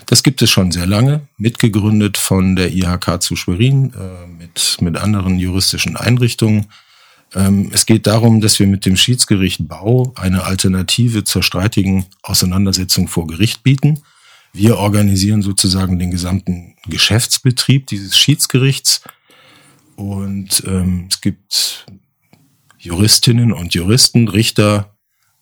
Das 0.07 0.23
gibt 0.23 0.41
es 0.41 0.49
schon 0.49 0.71
sehr 0.71 0.85
lange, 0.85 1.27
mitgegründet 1.37 2.17
von 2.17 2.55
der 2.55 2.73
IHK 2.73 3.21
zu 3.21 3.35
Schwerin 3.35 3.93
äh, 3.93 4.27
mit, 4.27 4.77
mit 4.79 4.97
anderen 4.97 5.37
juristischen 5.37 5.97
Einrichtungen. 5.97 6.67
Ähm, 7.35 7.69
es 7.73 7.85
geht 7.85 8.07
darum, 8.07 8.39
dass 8.39 8.57
wir 8.59 8.67
mit 8.67 8.85
dem 8.85 8.95
Schiedsgericht 8.95 9.67
Bau 9.67 10.13
eine 10.15 10.43
Alternative 10.43 11.25
zur 11.25 11.43
streitigen 11.43 12.05
Auseinandersetzung 12.23 13.09
vor 13.09 13.27
Gericht 13.27 13.63
bieten. 13.63 14.01
Wir 14.53 14.77
organisieren 14.77 15.41
sozusagen 15.41 15.99
den 15.99 16.09
gesamten 16.09 16.75
Geschäftsbetrieb 16.87 17.87
dieses 17.87 18.17
Schiedsgerichts 18.17 19.01
und 19.97 20.63
ähm, 20.65 21.07
es 21.09 21.19
gibt 21.19 21.85
Juristinnen 22.77 23.51
und 23.51 23.73
Juristen, 23.73 24.29
Richter 24.29 24.95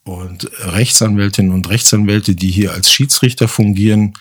und 0.06 0.50
Rechtsanwältinnen 0.60 1.52
und 1.52 1.70
Rechtsanwälte, 1.70 2.36
die 2.36 2.50
hier 2.50 2.74
als 2.74 2.92
Schiedsrichter 2.92 3.48
fungieren. 3.48 4.14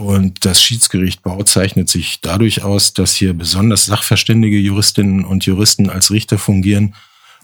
Und 0.00 0.46
das 0.46 0.62
Schiedsgericht 0.62 1.22
Bau 1.22 1.42
zeichnet 1.42 1.90
sich 1.90 2.22
dadurch 2.22 2.62
aus, 2.62 2.94
dass 2.94 3.14
hier 3.14 3.34
besonders 3.34 3.84
sachverständige 3.84 4.56
Juristinnen 4.56 5.26
und 5.26 5.44
Juristen 5.44 5.90
als 5.90 6.10
Richter 6.10 6.38
fungieren 6.38 6.94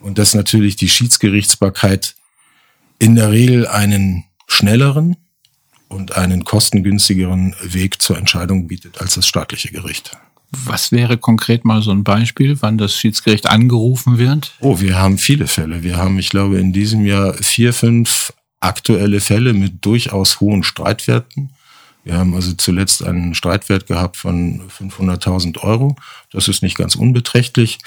und 0.00 0.16
dass 0.16 0.34
natürlich 0.34 0.75
die 0.76 0.88
Schiedsgerichtsbarkeit 0.88 2.14
in 2.98 3.14
der 3.14 3.30
Regel 3.30 3.66
einen 3.66 4.25
schnelleren 4.46 5.18
und 5.88 6.16
einen 6.16 6.44
kostengünstigeren 6.44 7.54
Weg 7.62 8.00
zur 8.00 8.16
Entscheidung 8.16 8.68
bietet 8.68 9.02
als 9.02 9.16
das 9.16 9.28
staatliche 9.28 9.70
Gericht. 9.70 10.12
Was 10.50 10.92
wäre 10.92 11.18
konkret 11.18 11.66
mal 11.66 11.82
so 11.82 11.90
ein 11.90 12.04
Beispiel, 12.04 12.56
wann 12.62 12.78
das 12.78 12.96
Schiedsgericht 12.96 13.50
angerufen 13.50 14.16
wird? 14.16 14.54
Oh, 14.60 14.80
wir 14.80 14.96
haben 14.96 15.18
viele 15.18 15.46
Fälle. 15.46 15.82
Wir 15.82 15.98
haben, 15.98 16.18
ich 16.18 16.30
glaube, 16.30 16.58
in 16.58 16.72
diesem 16.72 17.04
Jahr 17.04 17.34
vier, 17.34 17.75
fünf 17.75 18.32
aktuelle 18.60 19.20
Fälle 19.20 19.52
mit 19.52 19.84
durchaus 19.84 20.40
hohen 20.40 20.62
Streitwerten. 20.62 21.50
Wir 22.06 22.18
haben 22.18 22.36
also 22.36 22.52
zuletzt 22.52 23.02
einen 23.02 23.34
Streitwert 23.34 23.88
gehabt 23.88 24.16
von 24.16 24.62
500.000 24.68 25.58
Euro. 25.64 25.96
Das 26.30 26.46
ist 26.46 26.62
nicht 26.62 26.78
ganz 26.78 26.94
unbeträchtlich. 26.94 27.80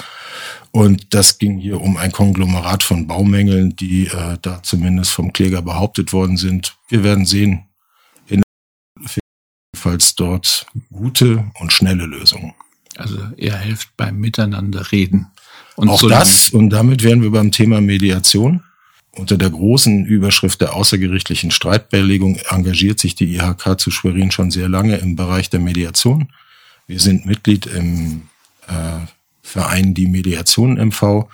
Und 0.72 1.14
das 1.14 1.38
ging 1.38 1.58
hier 1.58 1.80
um 1.80 1.96
ein 1.96 2.12
Konglomerat 2.12 2.84
von 2.84 3.08
Baumängeln, 3.08 3.78
die 3.78 4.08
äh, 4.08 4.38
da 4.42 4.62
zumindest 4.62 5.12
vom 5.12 5.32
Kläger 5.32 5.62
behauptet 5.62 6.12
worden 6.12 6.36
sind. 6.36 6.76
Wir 6.90 7.06
werden 7.06 7.26
sehen, 7.26 7.70
jedenfalls 9.74 10.16
dort 10.16 10.68
gute 10.92 11.50
und 11.62 11.72
schnelle 11.72 12.06
Lösungen. 12.06 12.54
Also 12.98 13.20
er 13.38 13.58
hilft 13.60 13.96
beim 13.96 14.18
Miteinander 14.18 14.92
reden. 14.92 15.28
Und 15.78 15.88
Auch 15.88 16.02
so 16.02 16.10
das, 16.10 16.50
und 16.50 16.72
damit 16.72 17.04
wären 17.04 17.22
wir 17.22 17.32
beim 17.32 17.54
Thema 17.54 17.80
Mediation. 17.80 18.66
Unter 19.20 19.38
der 19.38 19.50
großen 19.50 20.06
Überschrift 20.06 20.62
der 20.62 20.74
außergerichtlichen 20.74 21.52
Streitbeilegung 21.52 22.38
engagiert 22.50 23.00
sich 23.00 23.16
die 23.16 23.36
IHK 23.36 23.78
zu 23.78 23.92
Schwerin 23.92 24.32
schon 24.32 24.50
sehr 24.50 24.70
lange 24.70 24.96
im 24.96 25.18
Bereich 25.18 25.50
der 25.50 25.60
Mediation. 25.60 26.30
Wir 26.88 27.02
sind 27.02 27.26
Mitglied 27.26 27.66
im 27.66 28.30
äh, 28.68 29.06
Verein 29.42 29.94
Die 29.94 30.08
Mediation 30.08 30.76
MV. 30.78 31.28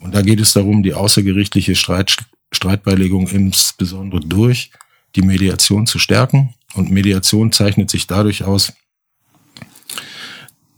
Und 0.00 0.16
da 0.16 0.22
geht 0.22 0.40
es 0.40 0.52
darum, 0.52 0.82
die 0.82 0.94
außergerichtliche 0.94 1.76
Streit, 1.76 2.16
Streitbeilegung 2.50 3.28
insbesondere 3.28 4.20
durch 4.20 4.72
die 5.14 5.22
Mediation 5.22 5.86
zu 5.86 6.00
stärken. 6.00 6.54
Und 6.74 6.90
Mediation 6.90 7.52
zeichnet 7.52 7.88
sich 7.88 8.08
dadurch 8.08 8.42
aus, 8.42 8.72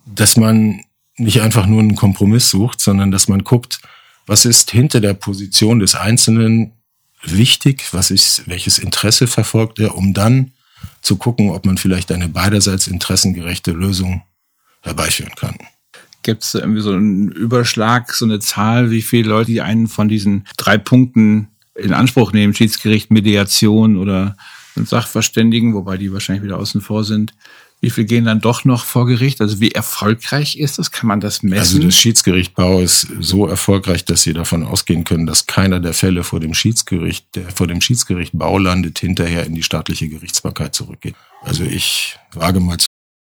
dass 0.05 0.37
man 0.37 0.83
nicht 1.17 1.41
einfach 1.41 1.65
nur 1.65 1.81
einen 1.81 1.97
Kompromiss 1.97 2.51
sucht, 2.51 2.83
sondern 2.83 3.11
dass 3.11 3.29
man 3.29 3.45
guckt, 3.45 3.81
was 4.31 4.45
ist 4.45 4.71
hinter 4.71 5.01
der 5.01 5.15
Position 5.15 5.81
des 5.81 5.97
Einzelnen 5.97 6.71
wichtig, 7.21 7.83
was 7.91 8.13
ist, 8.13 8.45
welches 8.47 8.79
Interesse 8.79 9.27
verfolgt 9.27 9.81
er, 9.81 9.97
um 9.97 10.15
dann 10.15 10.53
zu 11.03 11.17
gucken, 11.17 11.51
ob 11.51 11.67
man 11.67 11.79
vielleicht 11.79 12.13
eine 12.13 12.29
beiderseits 12.29 12.87
interessengerechte 12.87 13.73
Lösung 13.73 14.23
herbeiführen 14.83 15.35
kann. 15.35 15.57
Gibt 16.23 16.45
es 16.45 16.55
irgendwie 16.55 16.81
so 16.81 16.93
einen 16.93 17.33
Überschlag, 17.33 18.15
so 18.15 18.25
eine 18.25 18.39
Zahl, 18.39 18.93
wie 18.93 19.03
viele 19.03 19.29
Leute 19.29 19.51
die 19.51 19.63
einen 19.63 19.89
von 19.89 20.09
diesen 20.09 20.47
drei 20.57 20.79
Punkten 20.79 21.49
in 21.75 21.93
Anspruch 21.93 22.33
nehmen, 22.33 22.55
Schiedsgericht, 22.55 23.11
Mediation 23.11 23.97
oder 23.97 24.37
Sachverständigen, 24.77 25.75
wobei 25.75 25.97
die 25.97 26.13
wahrscheinlich 26.13 26.45
wieder 26.45 26.59
außen 26.59 26.83
vor 26.83 27.03
sind. 27.03 27.35
Wie 27.83 27.89
viel 27.89 28.05
gehen 28.05 28.27
dann 28.27 28.41
doch 28.41 28.67
noch 28.67 28.85
vor 28.85 29.07
Gericht? 29.07 29.41
Also 29.41 29.59
wie 29.61 29.71
erfolgreich 29.71 30.59
ist 30.59 30.79
das? 30.79 30.91
Kann 30.91 31.09
man 31.09 31.21
das 31.21 31.43
messen? 31.43 31.59
Also 31.59 31.79
das 31.79 31.97
Schiedsgericht 31.97 32.55
Bau 32.55 32.81
ist 32.81 33.07
so 33.21 33.47
erfolgreich, 33.47 34.05
dass 34.05 34.23
Sie 34.23 34.35
davon 34.35 34.65
ausgehen 34.65 35.05
können, 35.05 35.25
dass 35.25 35.47
keiner 35.47 35.81
der 35.81 35.95
Fälle 35.95 36.23
vor 36.23 36.41
dem 36.41 36.53
Schiedsgericht, 36.53 37.35
der 37.35 37.49
vor 37.51 37.67
dem 37.67 37.81
Schiedsgericht 37.81 38.33
Bau 38.35 38.59
landet, 38.59 38.99
hinterher 38.99 39.47
in 39.47 39.55
die 39.55 39.63
staatliche 39.63 40.09
Gerichtsbarkeit 40.09 40.75
zurückgeht. 40.75 41.15
Also 41.43 41.65
ich 41.65 42.19
wage 42.33 42.61
mal 42.61 42.77
zu, 42.77 42.87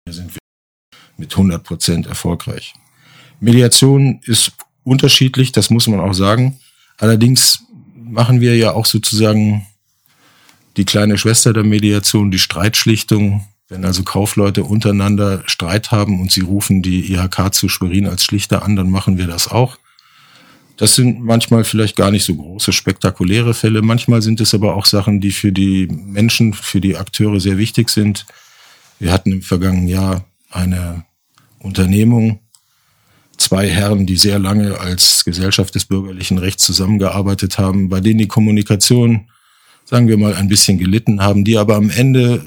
hier 0.05 0.13
sind 0.13 0.33
wir 0.33 0.39
mit 1.17 1.33
100 1.33 1.63
Prozent 1.63 2.07
erfolgreich. 2.07 2.73
Mediation 3.41 4.21
ist 4.23 4.53
unterschiedlich, 4.83 5.51
das 5.51 5.69
muss 5.69 5.87
man 5.87 5.99
auch 5.99 6.13
sagen. 6.13 6.59
Allerdings 6.97 7.63
machen 7.95 8.39
wir 8.39 8.55
ja 8.55 8.71
auch 8.71 8.85
sozusagen 8.85 9.67
die 10.77 10.85
kleine 10.85 11.17
Schwester 11.17 11.51
der 11.51 11.63
Mediation, 11.63 12.31
die 12.31 12.39
Streitschlichtung. 12.39 13.45
Wenn 13.69 13.83
also 13.83 14.03
Kaufleute 14.03 14.63
untereinander 14.63 15.43
Streit 15.45 15.91
haben 15.91 16.21
und 16.21 16.31
sie 16.31 16.41
rufen 16.41 16.81
die 16.81 17.11
IHK 17.11 17.53
zu 17.53 17.67
Schwerin 17.67 18.07
als 18.07 18.23
Schlichter 18.23 18.63
an, 18.63 18.75
dann 18.75 18.89
machen 18.89 19.17
wir 19.17 19.27
das 19.27 19.49
auch. 19.49 19.77
Das 20.77 20.95
sind 20.95 21.21
manchmal 21.21 21.63
vielleicht 21.63 21.95
gar 21.95 22.11
nicht 22.11 22.23
so 22.23 22.35
große, 22.35 22.71
spektakuläre 22.71 23.53
Fälle. 23.53 23.81
Manchmal 23.81 24.21
sind 24.21 24.39
es 24.39 24.53
aber 24.53 24.75
auch 24.75 24.85
Sachen, 24.85 25.19
die 25.19 25.31
für 25.31 25.51
die 25.51 25.87
Menschen, 25.87 26.53
für 26.53 26.79
die 26.79 26.95
Akteure 26.95 27.39
sehr 27.39 27.57
wichtig 27.57 27.89
sind. 27.89 28.25
Wir 28.99 29.11
hatten 29.11 29.31
im 29.31 29.41
vergangenen 29.41 29.87
Jahr 29.87 30.25
eine 30.51 31.03
Unternehmung, 31.59 32.39
zwei 33.37 33.67
Herren, 33.67 34.05
die 34.05 34.17
sehr 34.17 34.39
lange 34.39 34.79
als 34.79 35.25
Gesellschaft 35.25 35.75
des 35.75 35.85
bürgerlichen 35.85 36.37
Rechts 36.37 36.63
zusammengearbeitet 36.63 37.57
haben, 37.57 37.89
bei 37.89 37.99
denen 37.99 38.19
die 38.19 38.27
Kommunikation, 38.27 39.29
sagen 39.83 40.07
wir 40.07 40.17
mal, 40.17 40.35
ein 40.35 40.47
bisschen 40.47 40.77
gelitten 40.77 41.21
haben, 41.21 41.43
die 41.43 41.57
aber 41.57 41.75
am 41.75 41.89
Ende 41.89 42.45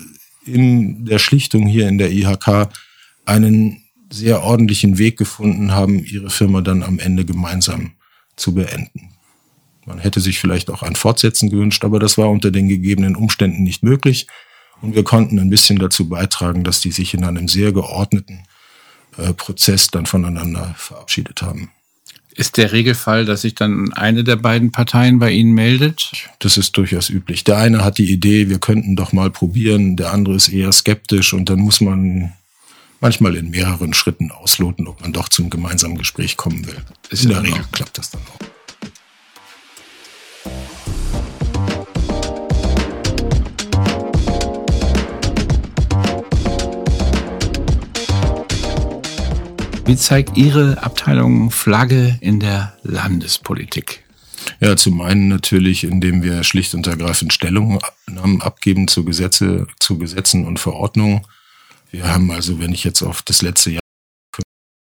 in 0.52 1.04
der 1.04 1.18
Schlichtung 1.18 1.66
hier 1.66 1.88
in 1.88 1.98
der 1.98 2.10
IHK 2.10 2.68
einen 3.24 3.82
sehr 4.10 4.42
ordentlichen 4.42 4.98
Weg 4.98 5.16
gefunden 5.16 5.72
haben, 5.72 6.04
ihre 6.04 6.30
Firma 6.30 6.60
dann 6.60 6.82
am 6.82 6.98
Ende 6.98 7.24
gemeinsam 7.24 7.92
zu 8.36 8.54
beenden. 8.54 9.10
Man 9.86 9.98
hätte 9.98 10.20
sich 10.20 10.38
vielleicht 10.38 10.70
auch 10.70 10.82
ein 10.82 10.96
Fortsetzen 10.96 11.50
gewünscht, 11.50 11.84
aber 11.84 11.98
das 11.98 12.18
war 12.18 12.30
unter 12.30 12.50
den 12.50 12.68
gegebenen 12.68 13.16
Umständen 13.16 13.62
nicht 13.62 13.82
möglich. 13.82 14.26
Und 14.82 14.94
wir 14.94 15.04
konnten 15.04 15.38
ein 15.38 15.50
bisschen 15.50 15.78
dazu 15.78 16.08
beitragen, 16.08 16.64
dass 16.64 16.80
die 16.80 16.92
sich 16.92 17.14
in 17.14 17.24
einem 17.24 17.48
sehr 17.48 17.72
geordneten 17.72 18.44
äh, 19.16 19.32
Prozess 19.32 19.88
dann 19.88 20.06
voneinander 20.06 20.74
verabschiedet 20.76 21.42
haben. 21.42 21.70
Ist 22.34 22.56
der 22.56 22.72
Regelfall, 22.72 23.24
dass 23.24 23.42
sich 23.42 23.54
dann 23.54 23.92
eine 23.92 24.24
der 24.24 24.36
beiden 24.36 24.70
Parteien 24.70 25.18
bei 25.18 25.32
Ihnen 25.32 25.52
meldet? 25.52 26.12
Das 26.38 26.56
ist 26.56 26.76
durchaus 26.76 27.10
üblich. 27.10 27.44
Der 27.44 27.58
eine 27.58 27.84
hat 27.84 27.98
die 27.98 28.10
Idee, 28.10 28.48
wir 28.48 28.58
könnten 28.58 28.96
doch 28.96 29.12
mal 29.12 29.30
probieren, 29.30 29.96
der 29.96 30.12
andere 30.12 30.36
ist 30.36 30.48
eher 30.48 30.72
skeptisch 30.72 31.32
und 31.32 31.50
dann 31.50 31.58
muss 31.58 31.80
man 31.80 32.32
manchmal 33.00 33.34
in 33.36 33.50
mehreren 33.50 33.94
Schritten 33.94 34.30
ausloten, 34.30 34.86
ob 34.86 35.00
man 35.00 35.12
doch 35.12 35.28
zum 35.28 35.50
gemeinsamen 35.50 35.98
Gespräch 35.98 36.36
kommen 36.36 36.66
will. 36.66 36.76
In 37.10 37.28
der 37.30 37.42
Regel 37.42 37.64
klappt 37.72 37.98
das 37.98 38.10
dann 38.10 38.20
auch. 38.22 38.49
Wie 49.90 49.96
zeigt 49.96 50.36
Ihre 50.36 50.80
Abteilung 50.84 51.50
Flagge 51.50 52.16
in 52.20 52.38
der 52.38 52.78
Landespolitik? 52.84 54.04
Ja, 54.60 54.76
zum 54.76 55.00
einen 55.00 55.26
natürlich, 55.26 55.82
indem 55.82 56.22
wir 56.22 56.44
schlicht 56.44 56.74
und 56.74 56.86
ergreifend 56.86 57.32
Stellungnahmen 57.32 58.40
abgeben 58.40 58.86
zu 58.86 59.04
Gesetze, 59.04 59.66
zu 59.80 59.98
Gesetzen 59.98 60.46
und 60.46 60.60
Verordnungen. 60.60 61.26
Wir 61.90 62.06
haben 62.06 62.30
also, 62.30 62.60
wenn 62.60 62.72
ich 62.72 62.84
jetzt 62.84 63.02
auf 63.02 63.22
das 63.22 63.42
letzte 63.42 63.72
Jahr 63.72 63.80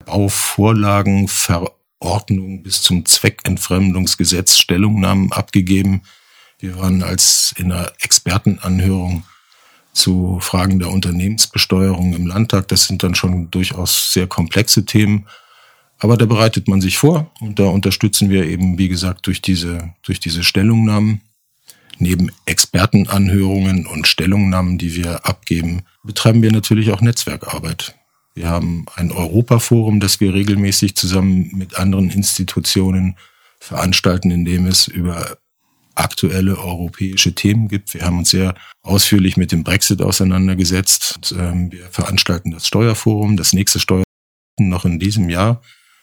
Bauvorlagen, 0.07 1.27
Verordnungen 1.27 2.63
bis 2.63 2.83
zum 2.83 3.05
Zweckentfremdungsgesetz 3.05 4.59
Stellungnahmen 4.59 5.33
abgegeben. 5.33 6.03
Wir 6.61 6.79
waren 6.79 7.03
als 7.03 7.53
in 7.59 7.73
einer 7.73 7.91
Expertenanhörung 7.99 9.25
zu 9.95 10.39
Fragen 10.41 10.79
der 10.79 10.91
Unternehmensbesteuerung 10.91 12.15
im 12.15 12.27
Landtag. 12.27 12.69
Das 12.69 12.85
sind 12.85 13.03
dann 13.03 13.15
schon 13.15 13.51
durchaus 13.51 14.13
sehr 14.13 14.27
komplexe 14.27 14.85
Themen. 14.85 15.27
Aber 15.99 16.17
da 16.17 16.27
bereitet 16.27 16.69
man 16.69 16.81
sich 16.81 16.99
vor 16.99 17.31
und 17.41 17.59
da 17.59 17.65
unterstützen 17.65 18.29
wir 18.29 18.45
eben, 18.45 18.77
wie 18.79 18.89
gesagt, 18.89 19.27
durch 19.27 19.41
diese, 19.41 19.95
durch 20.03 20.21
diese 20.21 20.43
Stellungnahmen. 20.43 21.21
Neben 21.99 22.33
Expertenanhörungen 22.45 23.87
und 23.87 24.09
Stellungnahmen, 24.09 24.79
die 24.79 24.97
wir 24.97 25.27
abgeben, 25.27 25.83
betreiben 26.03 26.43
wir 26.43 26.51
natürlich 26.51 26.91
auch 26.91 27.01
Netzwerkarbeit. 27.01 27.95
Wir 28.35 28.49
haben 28.49 28.87
ein 28.97 29.13
Europaforum, 29.13 30.01
das 30.01 30.19
wir 30.19 30.35
regelmäßig 30.35 30.97
zusammen 30.97 31.51
mit 31.55 31.79
anderen 31.79 32.11
Institutionen 32.11 33.17
veranstalten, 33.61 34.33
in 34.33 34.45
dem 34.45 34.67
es 34.67 34.89
über 34.89 35.39
aktuelle 35.95 36.59
europäische 36.59 37.35
Themen 37.35 37.69
gibt. 37.69 37.95
Wir 37.95 38.03
haben 38.03 38.19
uns 38.19 38.31
sehr 38.31 38.55
ausführlich 38.83 39.37
mit 39.37 39.53
dem 39.53 39.65
Brexit 39.65 40.03
auseinandergesetzt. 40.03 41.17
Und, 41.17 41.39
ähm, 41.39 41.73
wir 41.73 41.87
veranstalten 41.87 42.51
das 42.51 42.67
Steuerforum, 42.67 43.37
das 43.37 43.53
nächste 43.53 43.81
Steuerforum 43.81 44.05
noch 44.59 44.85
in 44.85 44.99
diesem 44.99 45.29
Jahr. 45.29 45.63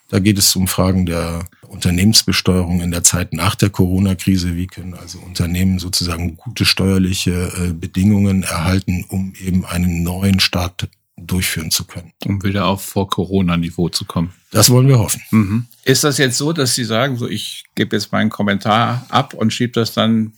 Da 0.09 0.19
geht 0.19 0.37
es 0.37 0.55
um 0.57 0.67
Fragen 0.67 1.05
der 1.05 1.47
Unternehmensbesteuerung 1.65 2.81
in 2.81 2.91
der 2.91 3.03
Zeit 3.03 3.31
nach 3.31 3.55
der 3.55 3.69
Corona-Krise. 3.69 4.57
Wie 4.57 4.67
können 4.67 4.93
also 4.93 5.19
Unternehmen 5.19 5.79
sozusagen 5.79 6.35
gute 6.35 6.65
steuerliche 6.65 7.31
äh, 7.31 7.71
Bedingungen 7.71 8.43
erhalten, 8.43 9.05
um 9.07 9.33
eben 9.41 9.65
einen 9.65 10.03
neuen 10.03 10.41
Start 10.41 10.89
durchführen 11.17 11.71
zu 11.71 11.85
können. 11.85 12.13
Um 12.25 12.43
wieder 12.43 12.65
auf 12.65 12.83
Vor-Corona-Niveau 12.83 13.89
zu 13.89 14.05
kommen. 14.05 14.33
Das 14.51 14.69
wollen 14.69 14.87
wir 14.87 14.99
hoffen. 14.99 15.21
Mhm. 15.31 15.65
Ist 15.83 16.03
das 16.03 16.17
jetzt 16.17 16.37
so, 16.37 16.53
dass 16.53 16.75
Sie 16.75 16.83
sagen, 16.83 17.17
so 17.17 17.27
ich 17.27 17.65
gebe 17.75 17.95
jetzt 17.95 18.11
meinen 18.11 18.29
Kommentar 18.29 19.05
ab 19.09 19.33
und 19.33 19.53
schiebe 19.53 19.73
das 19.73 19.93
dann 19.93 20.33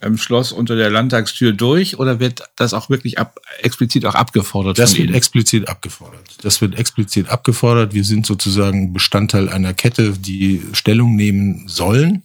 im 0.00 0.16
Schloss 0.16 0.52
unter 0.52 0.76
der 0.76 0.90
Landtagstür 0.90 1.52
durch 1.52 1.98
oder 1.98 2.20
wird 2.20 2.42
das 2.56 2.72
auch 2.72 2.88
wirklich 2.88 3.18
ab, 3.18 3.40
explizit 3.62 4.06
auch 4.06 4.14
abgefordert? 4.14 4.78
Das 4.78 4.96
wird 4.96 5.12
explizit 5.12 5.68
abgefordert. 5.68 6.22
Das 6.42 6.60
wird 6.60 6.76
explizit 6.76 7.28
abgefordert. 7.28 7.94
Wir 7.94 8.04
sind 8.04 8.24
sozusagen 8.24 8.92
Bestandteil 8.92 9.48
einer 9.48 9.74
Kette, 9.74 10.12
die 10.12 10.62
Stellung 10.72 11.16
nehmen 11.16 11.66
sollen. 11.66 12.22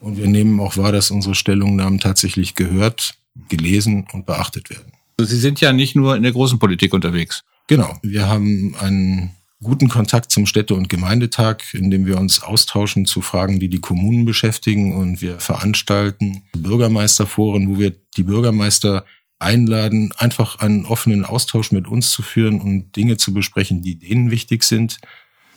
Und 0.00 0.16
wir 0.16 0.26
nehmen 0.26 0.58
auch 0.58 0.76
wahr, 0.76 0.90
dass 0.90 1.10
unsere 1.10 1.34
Stellungnahmen 1.34 2.00
tatsächlich 2.00 2.54
gehört, 2.54 3.14
gelesen 3.48 4.06
und 4.12 4.26
beachtet 4.26 4.70
werden. 4.70 4.92
Sie 5.24 5.38
sind 5.38 5.60
ja 5.60 5.72
nicht 5.72 5.96
nur 5.96 6.16
in 6.16 6.22
der 6.22 6.32
großen 6.32 6.58
Politik 6.58 6.94
unterwegs. 6.94 7.42
Genau. 7.68 7.98
Wir 8.02 8.28
haben 8.28 8.74
einen 8.80 9.30
guten 9.62 9.88
Kontakt 9.88 10.32
zum 10.32 10.46
Städte- 10.46 10.74
und 10.74 10.88
Gemeindetag, 10.88 11.62
in 11.72 11.90
dem 11.90 12.04
wir 12.06 12.18
uns 12.18 12.42
austauschen 12.42 13.06
zu 13.06 13.22
Fragen, 13.22 13.60
die 13.60 13.68
die 13.68 13.80
Kommunen 13.80 14.24
beschäftigen. 14.24 14.94
Und 14.94 15.22
wir 15.22 15.38
veranstalten 15.38 16.42
Bürgermeisterforen, 16.52 17.68
wo 17.68 17.78
wir 17.78 17.94
die 18.16 18.24
Bürgermeister 18.24 19.04
einladen, 19.38 20.12
einfach 20.16 20.60
einen 20.60 20.84
offenen 20.84 21.24
Austausch 21.24 21.72
mit 21.72 21.88
uns 21.88 22.10
zu 22.10 22.22
führen 22.22 22.60
und 22.60 22.94
Dinge 22.96 23.16
zu 23.16 23.32
besprechen, 23.32 23.82
die 23.82 23.98
denen 23.98 24.30
wichtig 24.30 24.62
sind. 24.62 24.98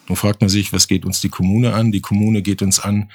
Nun 0.07 0.15
fragt 0.15 0.41
man 0.41 0.49
sich, 0.49 0.73
was 0.73 0.87
geht 0.87 1.05
uns 1.05 1.21
die 1.21 1.29
Kommune 1.29 1.73
an? 1.73 1.91
Die 1.91 2.01
Kommune 2.01 2.41
geht 2.41 2.61
uns 2.61 2.79
an, 2.79 3.11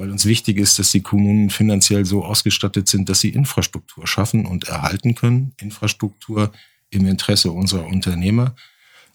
weil 0.00 0.10
uns 0.10 0.24
wichtig 0.24 0.56
ist, 0.56 0.78
dass 0.78 0.92
die 0.92 1.02
Kommunen 1.02 1.50
finanziell 1.50 2.06
so 2.06 2.24
ausgestattet 2.24 2.88
sind, 2.88 3.10
dass 3.10 3.20
sie 3.20 3.28
Infrastruktur 3.28 4.06
schaffen 4.06 4.46
und 4.46 4.66
erhalten 4.66 5.14
können. 5.14 5.52
Infrastruktur 5.58 6.52
im 6.88 7.04
Interesse 7.04 7.50
unserer 7.50 7.84
Unternehmer, 7.84 8.54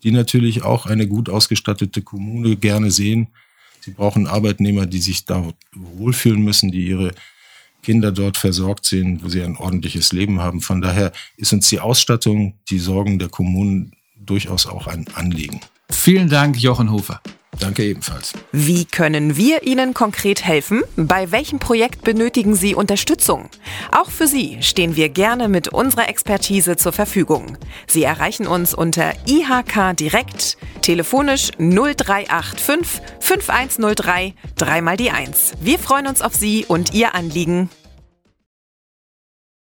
die 0.03 0.11
natürlich 0.11 0.61
auch 0.61 0.85
eine 0.85 1.07
gut 1.07 1.27
ausgestattete 1.27 2.03
Kommune 2.03 2.55
gerne 2.55 2.91
sehen. 2.91 3.29
Sie 3.81 3.91
brauchen 3.91 4.27
Arbeitnehmer, 4.27 4.85
die 4.85 4.99
sich 4.99 5.25
da 5.25 5.51
wohlfühlen 5.73 6.43
müssen, 6.43 6.71
die 6.71 6.85
ihre 6.85 7.15
Kinder 7.81 8.11
dort 8.11 8.37
versorgt 8.37 8.85
sehen, 8.85 9.23
wo 9.23 9.29
sie 9.29 9.41
ein 9.41 9.57
ordentliches 9.57 10.13
Leben 10.13 10.39
haben. 10.39 10.61
Von 10.61 10.81
daher 10.81 11.11
ist 11.35 11.51
uns 11.51 11.67
die 11.67 11.79
Ausstattung, 11.79 12.59
die 12.69 12.77
Sorgen 12.77 13.17
der 13.17 13.29
Kommunen 13.29 13.93
durchaus 14.15 14.67
auch 14.67 14.85
ein 14.85 15.07
Anliegen. 15.15 15.61
Vielen 15.91 16.29
Dank, 16.29 16.57
Jochen 16.57 16.91
Hofer. 16.91 17.21
Danke 17.59 17.83
ebenfalls. 17.83 18.33
Wie 18.51 18.85
können 18.85 19.37
wir 19.37 19.63
Ihnen 19.63 19.93
konkret 19.93 20.43
helfen? 20.43 20.83
Bei 20.95 21.31
welchem 21.31 21.59
Projekt 21.59 22.03
benötigen 22.03 22.55
Sie 22.55 22.75
Unterstützung? 22.75 23.49
Auch 23.91 24.09
für 24.09 24.27
Sie 24.27 24.57
stehen 24.61 24.95
wir 24.95 25.09
gerne 25.09 25.47
mit 25.47 25.69
unserer 25.69 26.09
Expertise 26.09 26.75
zur 26.75 26.91
Verfügung. 26.91 27.57
Sie 27.87 28.03
erreichen 28.03 28.47
uns 28.47 28.73
unter 28.73 29.13
IHK 29.27 29.95
direkt, 29.95 30.57
telefonisch 30.81 31.51
0385 31.57 33.01
5103 33.19 34.33
3 34.57 34.81
mal 34.81 34.97
die 34.97 35.11
1. 35.11 35.53
Wir 35.61 35.79
freuen 35.79 36.07
uns 36.07 36.21
auf 36.21 36.35
Sie 36.35 36.65
und 36.67 36.93
Ihr 36.93 37.15
Anliegen. 37.15 37.69